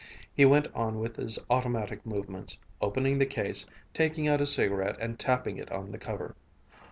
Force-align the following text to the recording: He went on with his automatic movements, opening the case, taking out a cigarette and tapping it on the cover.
He 0.33 0.45
went 0.45 0.67
on 0.73 0.97
with 0.99 1.17
his 1.17 1.37
automatic 1.47 2.03
movements, 2.07 2.57
opening 2.81 3.19
the 3.19 3.27
case, 3.27 3.67
taking 3.93 4.27
out 4.27 4.41
a 4.41 4.47
cigarette 4.47 4.95
and 4.99 5.19
tapping 5.19 5.57
it 5.57 5.71
on 5.71 5.91
the 5.91 5.99
cover. 5.99 6.35